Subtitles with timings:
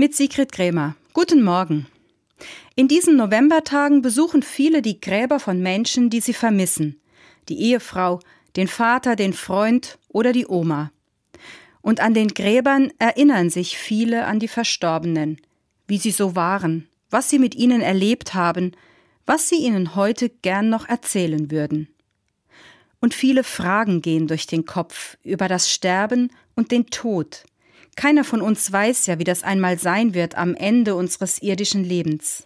[0.00, 0.94] Mit Sigrid Krämer.
[1.12, 1.88] Guten Morgen.
[2.76, 7.00] In diesen Novembertagen besuchen viele die Gräber von Menschen, die sie vermissen.
[7.48, 8.20] Die Ehefrau,
[8.54, 10.92] den Vater, den Freund oder die Oma.
[11.82, 15.40] Und an den Gräbern erinnern sich viele an die Verstorbenen,
[15.88, 18.76] wie sie so waren, was sie mit ihnen erlebt haben,
[19.26, 21.88] was sie ihnen heute gern noch erzählen würden.
[23.00, 27.42] Und viele Fragen gehen durch den Kopf über das Sterben und den Tod,
[27.98, 32.44] keiner von uns weiß ja, wie das einmal sein wird am Ende unseres irdischen Lebens.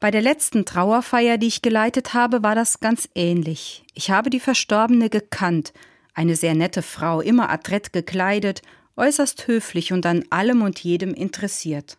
[0.00, 3.84] Bei der letzten Trauerfeier, die ich geleitet habe, war das ganz ähnlich.
[3.92, 5.74] Ich habe die Verstorbene gekannt,
[6.14, 8.62] eine sehr nette Frau, immer adrett gekleidet,
[8.96, 11.98] äußerst höflich und an allem und jedem interessiert.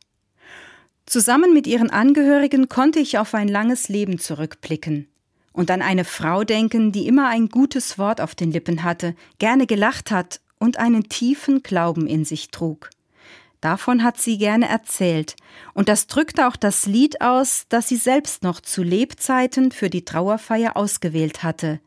[1.05, 5.07] Zusammen mit ihren Angehörigen konnte ich auf ein langes Leben zurückblicken
[5.53, 9.67] und an eine Frau denken, die immer ein gutes Wort auf den Lippen hatte, gerne
[9.67, 12.89] gelacht hat und einen tiefen Glauben in sich trug.
[13.61, 15.35] Davon hat sie gerne erzählt,
[15.73, 20.05] und das drückte auch das Lied aus, das sie selbst noch zu Lebzeiten für die
[20.05, 21.81] Trauerfeier ausgewählt hatte.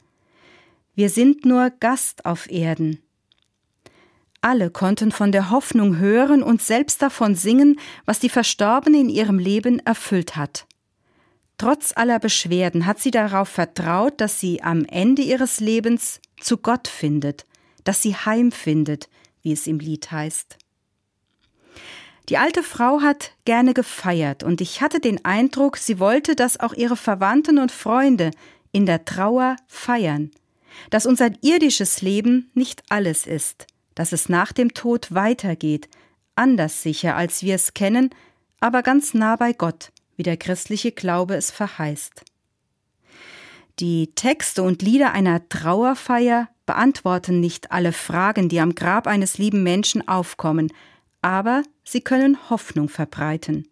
[0.95, 3.03] Wir sind nur Gast auf Erden.
[4.43, 9.39] Alle konnten von der Hoffnung hören und selbst davon singen, was die Verstorbene in ihrem
[9.39, 10.67] Leben erfüllt hat.
[11.57, 16.89] Trotz aller Beschwerden hat sie darauf vertraut, dass sie am Ende ihres Lebens zu Gott
[16.89, 17.47] findet
[17.85, 19.09] dass sie heimfindet,
[19.43, 20.57] wie es im Lied heißt.
[22.29, 26.73] Die alte Frau hat gerne gefeiert, und ich hatte den Eindruck, sie wollte, dass auch
[26.73, 28.31] ihre Verwandten und Freunde
[28.71, 30.31] in der Trauer feiern,
[30.91, 35.89] dass unser irdisches Leben nicht alles ist, dass es nach dem Tod weitergeht,
[36.35, 38.11] anders sicher, als wir es kennen,
[38.61, 42.25] aber ganz nah bei Gott, wie der christliche Glaube es verheißt.
[43.81, 49.63] Die Texte und Lieder einer Trauerfeier beantworten nicht alle Fragen, die am Grab eines lieben
[49.63, 50.73] Menschen aufkommen,
[51.21, 53.69] aber sie können Hoffnung verbreiten.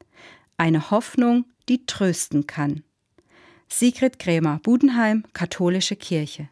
[0.58, 2.82] Eine Hoffnung, die trösten kann.
[3.68, 6.50] Sigrid Krämer, Budenheim, Katholische Kirche.